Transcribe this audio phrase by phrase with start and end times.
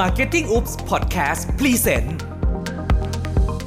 [0.00, 2.08] Marketing Oops Podcast Present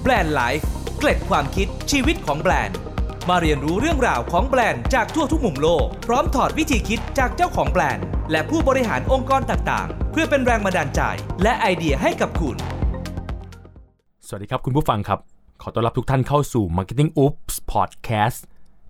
[0.02, 0.68] Brand Life
[0.98, 2.78] เกร็ดความคิดชีวิตของแบรนด์
[3.30, 11.02] มาเรียนรู้เรื่องราวของแบรนด์จากทั่วทุกมุมโลก พร้อมถอดวิธีคิดจากเจ้าของแบรนด์ และผู้บริหารองค์กรต่างๆ เพื่อเป็นแรงบันดาลใจ
[11.44, 12.58] และไอเดียให้กับคุณ
[14.28, 15.20] สวัสดีครับคุณผู้ฟังครับ
[15.62, 18.40] ขอต้อนรับทุกท่านเข้าสู่ Marketing Oops Podcast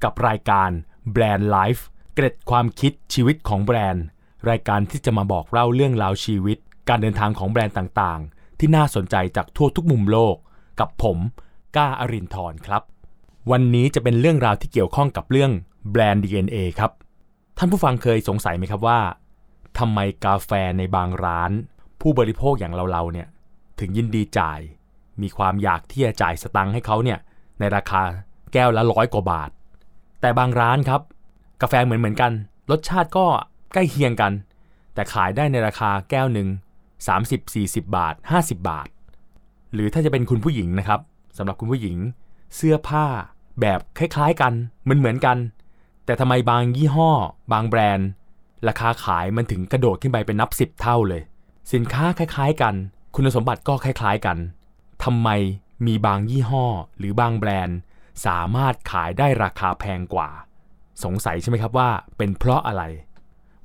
[0.04, 0.70] กับรายการ
[1.16, 1.82] Brand Life
[2.16, 4.06] เกร็ดความคิดชีวิตของแบรนด์
[4.50, 6.60] รายการที่จะมาบอกเล่าเรื่องราวชีวิต
[6.90, 10.36] การเดินทางของแบรนด์ต่างๆ ที่น่าสนใจจากทั่วทุกมุมโลก
[10.80, 11.18] กับผม
[11.76, 12.82] ก้าอารินทร์ครับ
[13.52, 15.52] วันนี้จะเป็นเรื่องราวที่เกี่ยวข้องกับเรื่อง
[15.92, 16.92] แบรนด์ DNA ครับ
[17.58, 19.00] ท่านผู้ฟังเคยสงสัยไหมครับว่า
[19.78, 21.52] ทำไมกาแฟในบางร้าน
[22.02, 23.28] ผู้บริโภคอย่างเราๆเนี่ย
[23.80, 24.60] ถึงยินดีจ่าย
[25.22, 27.20] มีความอยากที่จะจ่ายสตังค์ให้เขาเนี่ย
[27.60, 28.02] ในราคา
[28.54, 29.50] แก้วละร้อยกว่าบาท
[30.22, 31.02] แต่บางร้านครับ
[31.62, 32.32] กาแฟเหมือนเหมือนกัน
[32.72, 33.26] รสชาติก็
[33.74, 34.32] ใกล้เคียงกัน
[34.94, 36.48] แต่ขายได้ในราคาแก้วหนึ่ง
[37.28, 38.88] 30-40 บาท 50 บาท
[39.74, 41.00] หรือถ้าจะเป็นคุณผู้หญิงนะครับ
[41.38, 41.98] สำหรับคุณผู้หญิง
[42.56, 43.06] เสื้อผ้า
[43.62, 45.38] แบบคล้ายๆกันเหมือนเหมือนกัน
[46.06, 47.12] แต่ทำไมบางยี่ห้อ
[47.52, 48.10] บางแบรนด์
[48.68, 51.22] ราคาขายมันถึงกระโดดขึ้นไปเป็นนับสิบเท่าเลย
[51.74, 52.76] สินค้าคล้ายๆกัน
[53.16, 54.38] คุณสมบัติก็คล้ายๆกัน
[55.04, 55.30] ทำไม
[55.88, 56.66] มีบางยี่ห้อ
[56.98, 57.78] หรือบางแบรนด์
[58.26, 60.30] สามารถขายได้ราคาแพงกว่า
[61.04, 62.84] สงสัยใช่ไหมครับว่าเป็นเพราะอะไร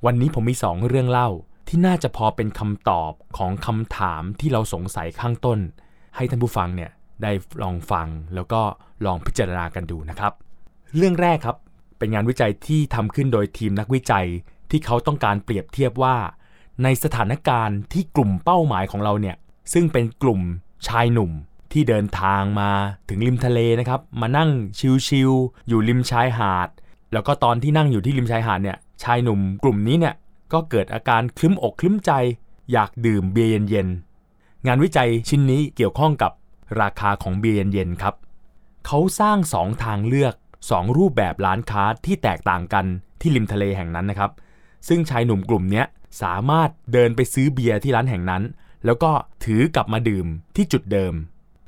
[0.05, 1.29] วันนี้ผมมีสองเรื่องเล่า
[1.73, 5.59] ที่น่าจะพอเป็นคำตอบของคำถามที่เราสงสัยข้างต้น
[6.15, 6.91] ให้ท่านผู้ฟังเนี่ย
[7.23, 7.31] ได้
[7.63, 8.61] ลองฟังแล้วก็
[9.05, 10.33] ลองพิจารณากันดูนะครับ
[10.97, 11.57] เรื่องแรกครับ
[11.97, 14.27] เป็นงานวิจัยที่ทำขึ้นโดยทีมนักวิจัย
[14.71, 16.15] ที่เขาต้องการเปรียบเทียบว่า
[16.83, 19.35] ในสถานการณ์ที่กลุ่มเป้าหมายของเราเนี่ย
[19.73, 20.41] ซึ่งเป็นกลุ่ม
[20.87, 21.31] ชายหนุ่ม
[21.71, 22.71] ที่เดินทางมา
[23.09, 24.49] ถึงริมทะเลนะครับ มานั่ง
[25.07, 26.69] ชิลๆอยู่ริมชายหาด
[27.13, 30.15] แล้วก็ตอนที่นั่งอยู่ที่ริมชายหาดเนี่ยชายหนุ่มกลุ่มนี้เนี่ย
[30.53, 32.11] ก็เกิดอาการคลึ้มอกคลึ้มใจ
[32.71, 36.31] อยากดื่มเบียร์เย็นๆ งานวิจัยชิ้นนี้เกี่ยวข้องกับ
[36.81, 38.15] ราคาของเบียร์เย็นๆครับ
[38.85, 40.33] เขาสร้าง 2 ทางเลือก
[40.65, 42.85] 2 รูปแบบร้านค้าที่แตกต่างกัน
[43.21, 44.31] ที่ริมทะเลแห่งนั้นนะครับ
[44.87, 45.83] ซึ่งชายหนุ่มกลุ่มนี้
[46.21, 48.43] สามารถเดินไปซื้อเบียร์ที่ร้านแห่งนั้น
[48.85, 49.11] แล้วก็
[49.45, 51.13] ถือกลับมาดื่มที่จุดเดิม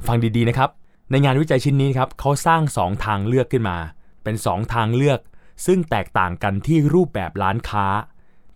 [0.08, 0.70] ฟังดีๆนะครับ
[1.12, 3.78] ในงานวิจัยชิ้นนี้ครับเขาสร้าง 2 ทางเลือกขึ้นมา
[4.24, 5.20] เป็น 2 ทางเลือก
[5.66, 7.86] ซึ่งแตกต่างกันที่รูปแบบร้านค้า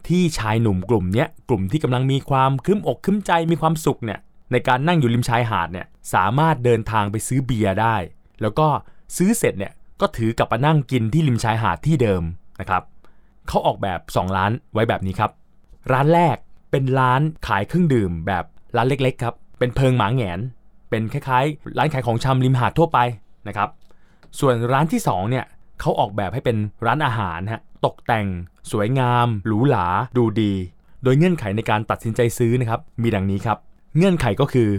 [0.07, 4.19] ที่ชายหนุ่มกลุ่มนี้กลุ่มที่กำลังมีความคลึ้มอกคลึ้มใจมีความสุขเนี่ย
[4.51, 7.95] ในการนั่งอยู่ริมชายหาดเนี่ยสามารถเดินทางไปซื้อเบียร์ได้
[8.41, 8.67] แล้วก็
[9.17, 12.23] ซื้อเสร็จเนี่ยก็ถือกลับมานั่งกินที่ริมชายหาดที่เดิม
[12.59, 12.83] นะครับ
[13.47, 15.31] เขาออกแบบ 2 ร้านไว้แบบนี้ครับ
[15.91, 16.37] ร้านแรก
[16.71, 18.43] เป็นร้านขายเครื่องดื่มแบบ
[18.75, 20.39] ร้านเล็กๆครับเป็นเพิงหมาแงน
[20.89, 22.99] เป็นคล้ายๆ ร้านขายของชำริมหาดทั่วไป
[23.47, 23.69] นะครับ
[24.39, 25.45] ส่วนร้านที่2เนี่ย
[25.79, 28.27] เขาออกแบบให้เป็นร้านอาหารฮะตกแต่ง
[28.71, 30.53] สวยงาม หรูหราดูดี
[31.03, 33.57] โดยเงื่อนไขในการตัดสินใจซื้อนะครับ มีดังนี้ครับ
[33.97, 34.69] เงื่อนไขก็คือ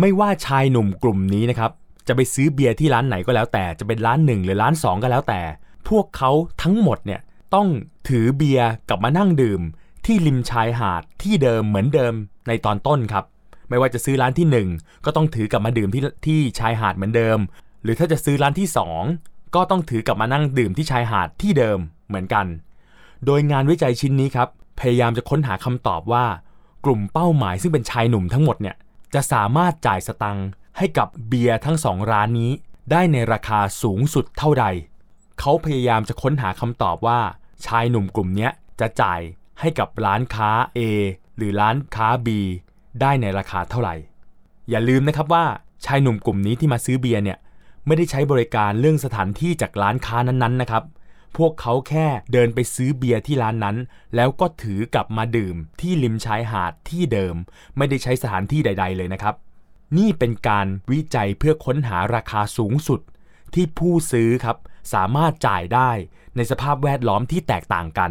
[0.00, 1.70] ไม่ว่าชายหนุ่มกลุ่มนี้นะครับ
[2.08, 5.40] จะไปซื้อเบียร์ที่ร้านไหนก็แล้วแต่จะเป็นร้านหนึ่งหรือร้านสองก็แล้วแต่
[5.88, 6.30] พวกเขา
[6.62, 7.20] ทั้งหมดเนี่ย
[7.54, 7.68] ต้อง
[8.08, 9.60] ถือเบียร์กลับมานั่งดื่ม
[10.06, 12.14] ที่ริมชายหาดที่เดิมเหมือนเดิม
[12.48, 13.24] ในตอนต้นครับ
[13.68, 17.38] ไม่ว่าจะซื้อร้านที่ 1 ก็ต้องถือกลับมาดื่มที่ที่ชายหาดเหมือนเดิม
[17.82, 18.68] หรือถ้าจะซื้อร้านที่
[19.02, 21.78] 2 ก็ต้องถือกลับมานั่งดื่มที่ชายหาดที่เดิม
[22.08, 22.46] เหมือนกัน
[23.26, 24.48] โดยงานวิจัยชิ้นนี้ครับ
[24.80, 26.26] พยายามจะค้นหาคำตอบว่า
[26.84, 28.76] กลุ่มเป้าหมายซึ่งเป็นชายหนุ่มทั้งหมดเนี่ย
[29.14, 32.50] จะสามารถจ่ายสตังค์ให้กับเบียร์ทั้งสองร้านนี้
[32.90, 34.64] ได้ในราคาสูงสุดเท่าใด
[35.40, 37.20] เขาพยายามจะค้นหาคำตอบว่า
[37.66, 38.48] ชายหนุ่มกลุ่มนี้
[38.80, 39.20] จะจ่าย
[39.60, 40.80] ให้กับร้านค้า A
[41.36, 42.28] หรือร้านค้า B
[43.00, 43.94] ได้ในราคาเท่าไหร่
[44.70, 45.44] อย่าลืมนะครับว่า
[45.84, 47.38] ชายหนุ่มกลุ่มนี้ที่มาซื้อเบียร์เนี่ย
[47.86, 50.84] ไม่ได้ใช้บริการเรื่องสถานที่จากร้านค้านั้นๆนะครับ
[51.36, 53.76] พวกเขาแค่เดินไปซื้อเบียร์ที่ร้านนั้น
[54.16, 57.34] แล้วก็ถือกลับมาดื่มที่ริมชายหาดที่เดิม
[57.76, 59.34] ไม่ได้ใช้สถานที่ใด ๆ เลยนะครับ
[59.98, 63.00] นี่เป็นการวิจัยเพื่อค้นหาราคาสูงสุด
[63.54, 64.56] ที่ผู้ซื้อครับ
[64.94, 65.90] สามารถจ่ายได้
[66.36, 68.10] ในสภาพแวดล้อมที่แตกต่างกัน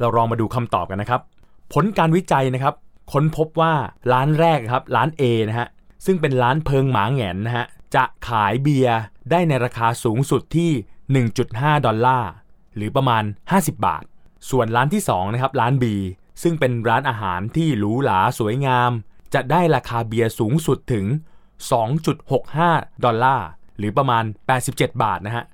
[0.00, 1.20] เราลองมาดูคำตอบกันนะครับ
[1.72, 2.74] ผลการวิจัยนะครับ
[3.12, 3.72] ค้นพบว่า
[4.12, 5.68] ร้านแรกครับร้าน A นะฮะ
[6.06, 8.98] ซึ่งเป็นร้านเพิงหมาแงนนะฮะ จะขายเบียร์
[9.30, 10.70] ได้ในราคาสูงสุดที่
[11.28, 12.30] 1.5 ดอลลาร์
[12.76, 14.04] หรือประมาณ 50 บาท
[14.50, 15.84] ส่วนร้านที่2นะครับร้าน B
[16.42, 18.90] ซึ่งเป็นร้านอาหารที่หรูหราสวยงาม
[19.34, 21.06] จะได้ราคาเบียร์สูงสุดถึง
[22.24, 23.46] 2.65 ดอลลาร์
[23.78, 24.24] หรือประมาณ
[24.64, 25.44] 87 บาทนะฮะ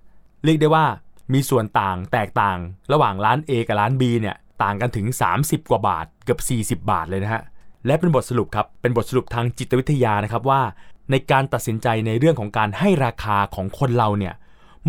[0.44, 0.86] เรียกได้ว่า
[1.32, 2.58] มีส่วนต่างแตกต่าง
[2.92, 5.06] ระหว่างร้าน A กับร้าน B เนี่ยต่างกันถึง
[5.38, 6.36] 30 กว่าบาทเกือ
[6.76, 7.42] บ 40 บาทเลยนะฮะ
[7.86, 10.62] และเป็นบทสรุปครับ เป็นบทสรุปทางจิตวิทยานะครับว่า
[11.10, 14.34] ในการตัดสินใจในเรื่องของการให้ราคาของคนเราเนี่ย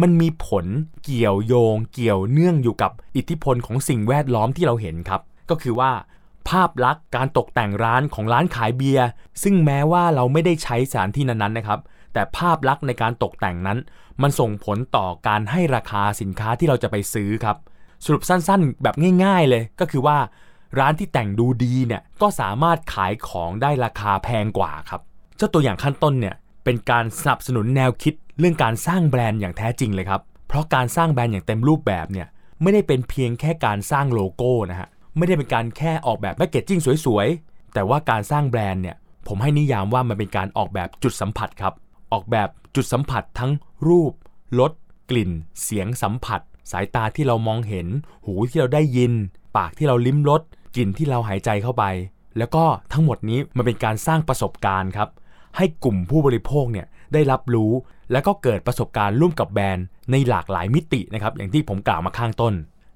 [0.02, 0.66] มันมีผล
[1.04, 5.92] เกี่ยวโยง เกี่ยวเนื่องอยู่กับอิทธิพลของสิ่งแวดล้อมที่เราเห็นครับ ก็คือว่า
[6.50, 9.08] ภาพลักษณ์การตกแต่งร้านของร้านขายเบียร์
[9.44, 11.80] ซึ่งแม้ว่าเราไม่ได้ใช้สถานที่นั้นๆนะครับ
[12.14, 13.78] แต่ภาพลักษณ์ในการตกแต่งนั้น
[14.22, 17.58] มันส่งผลต่อการให้ราคาสินค้าที่เราจะไปซื้อครับ
[18.06, 18.96] สรุปสั้นๆ แบบ
[19.26, 20.18] ง่าย ๆ เลยก็คือว่า
[20.80, 25.02] ร้านที่แต่งดูดีเนี่ยก็สามารถขายของได้ราคาแพงกว่าครับ
[25.42, 32.28] จ้าตัวอย่างขั้นต้นเนี่ยเป็นการสนับสนุนแนวคิดเรื่องการสร้างแบรนด์อย่างแท้จริงเลยครับ เพราะการสร้างแบรนด์อย่างเต็มรูปแบบเนี่ย
[32.62, 38.96] ไม่ได้เป็นเพียงแค่การสร้างโลโก้นะฮะไม่ได้เป็นการแค่ออกแบบแพคเกจจิ้งสวยๆ แต่ว่าการสร้างแบรนด์เนี่ย
[39.28, 41.74] ผมให้นิยามว่ามันเป็นการออกแบบจุดสัมผัสครับ
[42.14, 43.52] ออกแบบจุดสัมผัสทั้ง
[43.88, 44.14] รูป
[44.60, 44.72] รส
[45.10, 45.32] กลิ่น
[45.64, 46.42] เสียงสัมผัส
[46.72, 47.88] สายตาที่เรามองเห็น
[48.26, 49.12] หูที่เราได้ยิน
[49.58, 50.42] ปากที่เราลิ้มรส
[50.76, 51.84] กลิ่นที่เราหายใจเข้าไป
[52.38, 52.64] แล้วก็
[52.94, 55.10] ทั้งหมดนี้มันเป็นการสร้างประสบการณ์ครับ
[55.58, 57.72] ให้กลุ่มผู้บริโภคเนี่ยได้รับรู้
[58.12, 62.54] แล้วก็เกิดประสบการณ์ร่วมกับแบรนด์ในหลากหลายมิตินะครับอย่างที่ผมกล่าวมาข้างต้น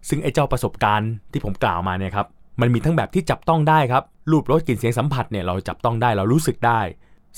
[0.09, 2.27] ซึ่งไอ้เจ้าประสบการณ์ที่ผมกล่าวมาเนี่ยครับ
[2.61, 6.81] มันมีทั้งแบบที่จับต้องได้ครับรูปรสกลิ่นเสียงสัมผัสเนี่ยเราจับต้องได้เรารู้สึกได้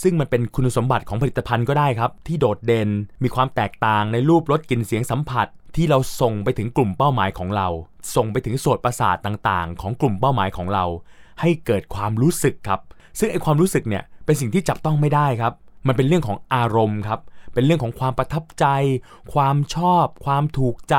[0.01, 2.89] ซึ่งมันเป็นคุณสมบัติของผลิตภัณฑ์ก็ได้ครับ ที่โดดเด่น
[3.23, 7.67] มีความแตกต่างในรูปรสกลิ่นเสียงสัมผัส ที่เราส่งไปถึงกลุ่มเป้าหมายของเรา
[8.15, 10.85] ส่งไปถึงโสตประสาทต่างๆ ของกลุ่มเป้าหมายของเรา
[11.41, 12.81] ให้เกิดความรู้สึกครับ
[13.19, 15.53] ซึ่งไอความรู้สึกเนี่ย เป็นสิ่งที่จับต้องไม่ได้ครับ
[15.87, 17.19] มันเป็นเรื่องของอารมณ์ครับ
[17.53, 18.65] เป็นเรื่องของความประทับใจ
[19.33, 20.97] ความชอบ ความถูกใจ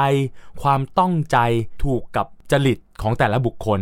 [0.62, 1.38] ความต้องใจ
[1.84, 3.80] ถูกกับจริตของแต่ละบุคคล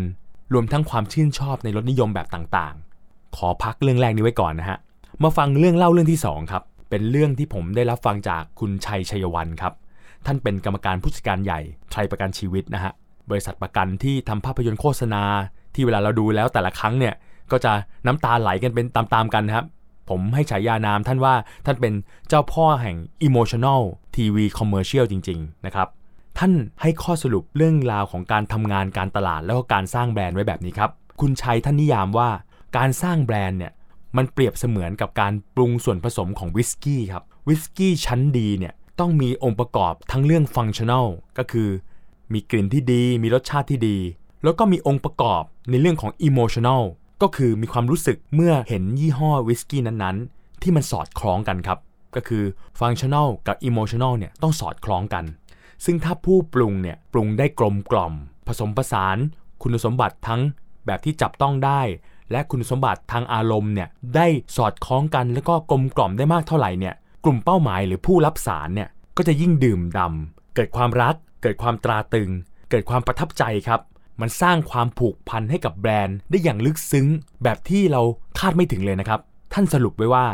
[0.53, 4.79] รวมทั้งความชื่นชอบในรสนิยมแบบต่างๆ ขอพักเรื่องแรกนี้ไว้ก่อนนะฮะ
[5.23, 9.73] มาฟังเรื่องเล่าเรื่องที่2ครับ เป็นเรื่องที่ผมได้รับฟังจากคุณชัยชัยวันครับ
[10.27, 11.61] ท่านเป็นกรรมการผู้จัดการใหญ่
[11.93, 12.93] ไทยประกันชีวิตนะฮะ
[13.31, 15.23] บริษัทประกันที่ทำภาพยนตร์โฆษณา
[15.75, 17.15] ที่เวลาเราดูแล้วแต่ละครั้งเนี่ย
[17.53, 17.73] ก็จะ
[18.07, 19.67] น้ำตาไหลกันเป็นตามๆกันนะครับ
[20.09, 21.35] ผมให้ฉายานามท่านว่า
[21.67, 21.95] ท่านเป็น
[22.29, 22.97] เจ้าพ่อแห่ง
[23.27, 23.83] emotional
[24.17, 25.89] TV commercial จริง ๆ นะครับ
[26.39, 26.53] ท่าน
[26.83, 30.91] ให้ข้อสรุปเรื่องราวของการทำงานการตลาดแล้วก็การสร้างแบรนด์ไว้แบบนี้ครับ
[31.21, 32.31] คุณชัยท่านนิยามว่า
[32.77, 33.73] การสร้างแบรนด์เนี่ย
[34.17, 41.07] มันเปรียบเสมือนกับการปรุงส่วนผสมของวิสกี้ครับวิสกี้ชั้นดีเนี่ยต้องมีองค์ประกอบทั้งเรื่องฟังชั่น a ล
[41.39, 41.69] ก็คือ
[42.33, 43.99] มีกลิ่นที่ดี มีรสชาติที่ดี
[44.43, 46.83] แล้วก็มีองค์ประกอบในเรื่องของอิโมชัน a ล
[47.23, 51.79] ก็คือมีความรู้สึกเมื่อเห็นยี่ห้อวิสกี้นั้นๆ ที่มันสอดคล้องกันครับ
[52.15, 52.45] ก็คือ
[52.81, 55.25] ฟังชั่น a ลกับอิโมชัน a ลเนี่ยต้องสอดคล้องกัน
[55.85, 58.13] ซึ่งถ้าผู้ปรุงเนี่ยปรุงได้กลมกล่อม
[58.47, 59.17] ผสมผสาน
[59.63, 60.41] คุณสมบัติทั้ง
[60.87, 61.81] แบบที่จับต้องได้
[62.31, 64.27] และคุณสมบัติทางอารมณ์เนี่ยได้
[64.57, 72.31] สอดคล้องกันแล้วก็กลมกล่อมได้มากเท่าไหร่เนี่ยกลุ่มเป้าหมายหรือผู้รับสารเนี่ยก็จะยิ่งดื่มดำเกิดความรัก เกิดความตราตึง
[72.71, 73.81] เกิดความประทับใจครับ
[74.21, 77.07] มันสร้างความผูกพันให้กับแบรนด์ได้อย่างลึกซึ้ง
[77.43, 78.03] แบบที่เรา
[78.39, 79.21] คาดไม่ถึงเลยนะครับ
[79.53, 80.27] ท่านสรุปไว้ว่า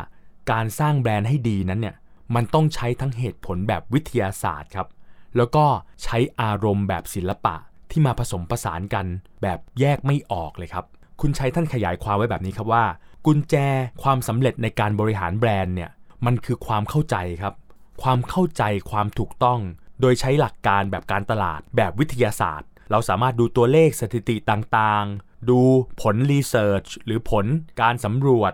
[0.52, 1.96] การสร้างแบรนด์ให้ดีนั้นเนี่ย
[2.34, 4.88] มันต้องใช้ทั้งเหตุผลแบบวิทยาศาสตร์ครับ
[5.36, 5.64] แล้วก็
[6.02, 7.54] ใช้อารมณ์แบบศิลปะ
[7.90, 9.06] ที่มาผสมผสานกัน
[9.42, 10.84] แบบแยกไม่ออกเลยครับ
[11.20, 12.84] คุณชัยท่านขยายความไว้แบบนี้ครับว่า
[13.26, 13.54] กุญแจ
[14.02, 15.90] ความสำเร็จในการบริหารแบรนด์เนี่ย
[16.26, 17.54] มันคือความเข้าใจครับ
[18.02, 19.60] ความเข้าใจความถูกต้อง
[20.00, 25.60] โดยใช้หลักการแบบการตลาดแบบวิทยาศาสตร์ เราสามารถดูตัวเลขสถิติต่างๆ ดู
[26.00, 27.44] ผลรีเสิร์ชหรือผล
[27.80, 28.52] การสำรวจ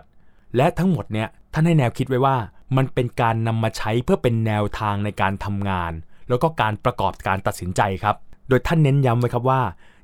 [0.57, 2.37] และทั้งหมดเนี่ยท่านให้แนวคิดไว้ว่า
[2.77, 5.91] มันเป็นการนำมาใช้เพื่อเป็นแนวทางในการทำงาน
[6.29, 8.15] แล้วก็การประกอบการตัดสินใจครับ
[8.49, 9.61] โดยท่านเน้นย้ำไว้ครับว่า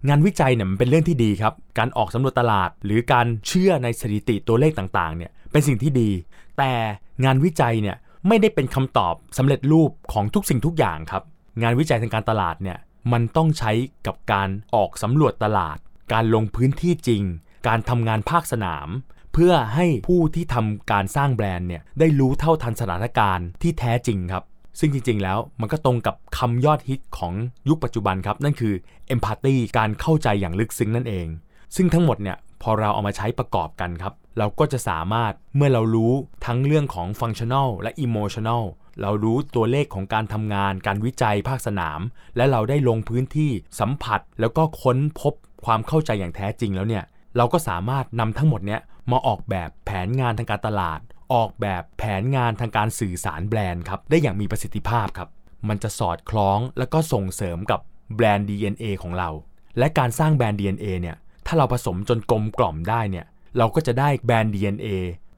[0.10, 6.10] งานวิจัยเนี่ยมันเป็นเรื่องที่ดีครับ การออกสำรวจตลาด หรือการเชื่อในสถิติตัวเลขต่างๆเนี่ยเป็นสิ่งที่ดี
[6.58, 6.72] แต่
[7.26, 7.96] งานวิจัยเนี่ย
[8.28, 11.24] ไม่ได้เป็นคำตอบสำเร็จรูปของทุกสิ่งทุกอย่างครับ
[11.64, 12.78] งานวิจัยทางการตลาดเนี่ย
[13.12, 13.72] มันต้องใช้
[14.08, 15.78] กับการออกสำรวจตลาด
[16.14, 17.24] การลงพื้นที่จริง
[17.68, 18.88] การทำงานภาคสนาม
[19.34, 24.44] เพื่อให้ผู้ที่ทำการสร้างแบรนด์เนี่ยได้รู้เท่าทันสถานการณ์ที่แท้จริงครับ
[24.80, 27.34] ซึ่งจริง ๆ แล้วมันก็ตรงกับคำยอดฮิตของ
[27.70, 28.74] ยุคปัจจุบันครับ นั่นคือ
[29.14, 31.28] empathy การเข้าใจอย่างลึกซึ้งนั่นเอง
[31.76, 36.14] ซึ่งทั้งหมดเนี่ยพอเราเอามาใช้ประกอบกันครับ เราก็จะสามารถเมื่อเรารู้
[36.46, 38.64] ทั้งเรื่องของ functional และ emotional
[39.02, 42.00] เรารู้ตัวเลขของการทำงาน การวิจัยภาคสนาม
[42.36, 45.34] และเราได้ลงพื้นที่สัมผัส แล้วก็ค้นพบ
[45.66, 47.04] ความเข้าใจอย่างแท้จริงแล้วเนี่ย
[47.38, 48.82] เราก็สามารถนำทั้งหมดเนี้ย
[49.12, 51.00] มาออกแบบแผนงานทางการตลาด
[51.34, 55.30] ออกแบบแผนงานทางการสื่อสารแบรนด์ครับได้อย่างมีประสิทธิภาพครับ
[55.70, 57.80] มันจะสอดคล้องแล้วก็ส่งเสริมกับ
[58.16, 59.30] แบรนด์ DNA ของเรา
[59.78, 63.26] และการสร้างแบรนด์ DNA เนี่ย ถ้าเราผสมจนกลมกล่อมได้เนี่ย
[63.58, 64.88] เราก็จะได้แบรนด์ DNA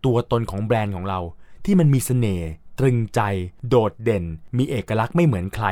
[0.05, 1.19] ตัวตนของแบรนด์ของเรา
[1.65, 2.49] ที่มันมีเสน่ห์
[2.79, 3.21] ตรึงใจ
[3.69, 4.23] โดดเด่น
[4.57, 5.67] มีเอกลักษณ์ไม่เหมือนใคร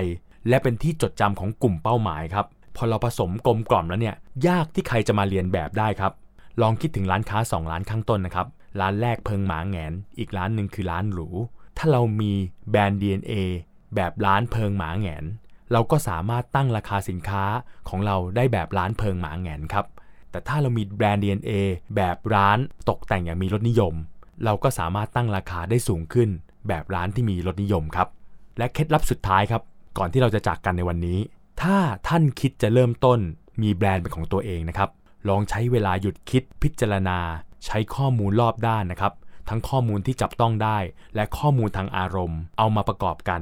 [0.50, 4.16] และเป็นที่จดจำของกลุ่มเป้าหมายครับพอเราผสมกลมกล่อมแล้วเนี่ย
[4.48, 6.14] ยากที่ใครจะมาเรียนแบบได้ครับ
[6.62, 8.48] ลองคิดถึงร้านค้า 2 ร้านข้างต้นนะครับ
[8.80, 11.28] ร้านแรกเพิงหมาแงน อีกร้านหนึ่งคือร้านหรู
[11.78, 12.32] ถ้าเรามี
[12.70, 13.34] แบรนด์ DNA
[13.96, 15.26] แบบร้านเพิงหมาแงน
[15.72, 17.44] เราก็สามารถตั้งราคาสินค้า
[17.90, 19.86] ของเราได้แบบร้านเพิงหมาแงนครับ
[20.36, 21.52] แต่ถ้าเรามีแบรนด์ DNA
[21.96, 22.58] แบบร้าน
[22.90, 23.94] ตกแต่งอย่างมีรสนิยม
[24.44, 26.30] เราก็สามารถตั้งราคาได้สูงขึ้น
[26.68, 28.08] แบบร้านที่มีรสนิยมครับ
[28.58, 29.62] และเคล็ดลับสุดท้ายครับ
[29.98, 31.20] ก่อนที่เราจะจากกันในวันนี้
[31.62, 31.78] ถ้า
[32.08, 33.20] ท่านคิดจะเริ่มต้น
[33.62, 34.90] มีแบรนด์เป็นของตัวเองนะครับ
[35.30, 37.20] ลองใช้เวลาหยุดคิดพิจารณา
[37.66, 39.14] ใช้ข้อมูลรอบด้านนะครับ
[39.50, 40.78] ทั้งข้อมูลที่จับต้องได้
[41.16, 43.42] และข้อมูลทางอารมณ์ เอามาประกอบกัน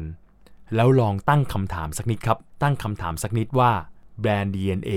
[0.76, 3.72] แล้วลองตั้งคำถามสักนิดครับ ตั้งคำถามสักนิดว่า
[4.22, 4.94] แบรนด์ DNA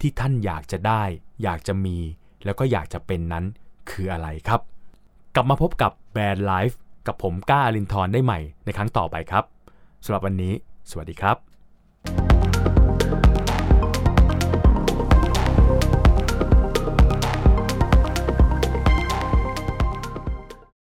[0.00, 1.02] ที่ท่านอยากจะได้
[1.42, 1.98] อยากจะมี
[2.44, 3.44] แล้วก็อยากจะเป็นนั้น
[3.90, 4.60] คืออะไรครับ
[5.34, 9.44] กลับมาพบกับแบรนด์ไลฟ์กับผมก้าอลินทร์ได้ใหม่ในครั้งต่อไปครับ
[10.04, 10.52] สำหรับวันนี้
[10.90, 11.55] สวัสดีครับ